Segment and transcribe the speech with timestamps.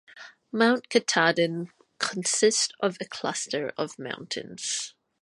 [0.51, 1.69] Mount Katahdin
[1.99, 4.95] consists of a cluster of mountains.